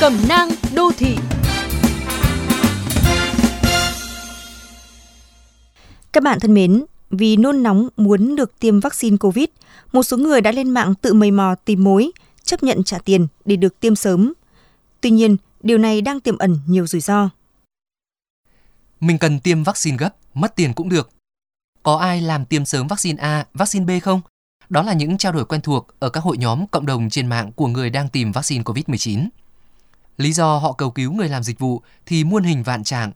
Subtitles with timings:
[0.00, 1.16] Cẩm nang đô thị
[6.12, 9.44] Các bạn thân mến, vì nôn nóng muốn được tiêm vaccine COVID,
[9.92, 12.10] một số người đã lên mạng tự mầy mò tìm mối,
[12.44, 14.32] chấp nhận trả tiền để được tiêm sớm.
[15.00, 17.30] Tuy nhiên, điều này đang tiềm ẩn nhiều rủi ro.
[19.00, 21.10] Mình cần tiêm vaccine gấp, mất tiền cũng được.
[21.82, 24.20] Có ai làm tiêm sớm vaccine A, vaccine B không?
[24.68, 27.52] Đó là những trao đổi quen thuộc ở các hội nhóm cộng đồng trên mạng
[27.52, 29.28] của người đang tìm vaccine COVID-19.
[30.16, 33.12] Lý do họ cầu cứu người làm dịch vụ thì muôn hình vạn trạng.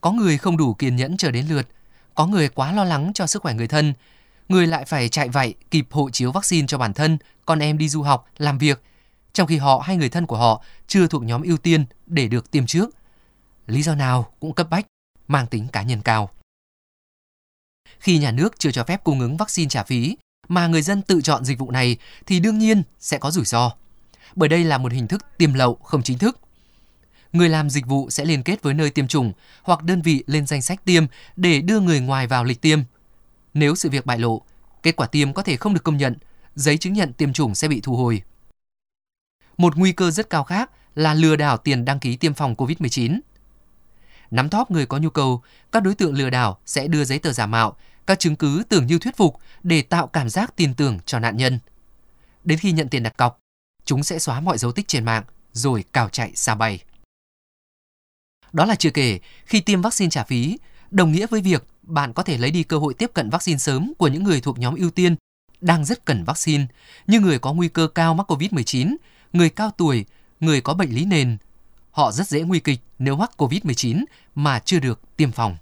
[0.00, 1.68] Có người không đủ kiên nhẫn chờ đến lượt,
[2.14, 3.94] có người quá lo lắng cho sức khỏe người thân,
[4.48, 7.88] người lại phải chạy vậy kịp hộ chiếu vaccine cho bản thân, con em đi
[7.88, 8.82] du học, làm việc,
[9.32, 12.50] trong khi họ hay người thân của họ chưa thuộc nhóm ưu tiên để được
[12.50, 12.90] tiêm trước.
[13.66, 14.86] Lý do nào cũng cấp bách,
[15.28, 16.30] mang tính cá nhân cao.
[17.98, 20.16] Khi nhà nước chưa cho phép cung ứng vaccine trả phí
[20.48, 23.72] mà người dân tự chọn dịch vụ này thì đương nhiên sẽ có rủi ro.
[24.34, 26.38] Bởi đây là một hình thức tiêm lậu không chính thức.
[27.32, 30.46] Người làm dịch vụ sẽ liên kết với nơi tiêm chủng hoặc đơn vị lên
[30.46, 31.04] danh sách tiêm
[31.36, 32.80] để đưa người ngoài vào lịch tiêm.
[33.54, 34.42] Nếu sự việc bại lộ,
[34.82, 36.16] kết quả tiêm có thể không được công nhận,
[36.54, 38.22] giấy chứng nhận tiêm chủng sẽ bị thu hồi.
[39.56, 43.20] Một nguy cơ rất cao khác là lừa đảo tiền đăng ký tiêm phòng COVID-19.
[44.30, 45.42] Nắm thóp người có nhu cầu,
[45.72, 48.86] các đối tượng lừa đảo sẽ đưa giấy tờ giả mạo, các chứng cứ tưởng
[48.86, 51.58] như thuyết phục để tạo cảm giác tin tưởng cho nạn nhân.
[52.44, 53.40] Đến khi nhận tiền đặt cọc,
[53.84, 56.82] chúng sẽ xóa mọi dấu tích trên mạng rồi cào chạy xa bay.
[58.52, 60.58] Đó là chưa kể, khi tiêm vaccine trả phí,
[60.90, 63.92] đồng nghĩa với việc bạn có thể lấy đi cơ hội tiếp cận vaccine sớm
[63.98, 65.16] của những người thuộc nhóm ưu tiên
[65.60, 66.66] đang rất cần vaccine,
[67.06, 68.96] như người có nguy cơ cao mắc COVID-19,
[69.32, 70.04] người cao tuổi,
[70.40, 71.36] người có bệnh lý nền.
[71.90, 74.04] Họ rất dễ nguy kịch nếu mắc COVID-19
[74.34, 75.56] mà chưa được tiêm phòng.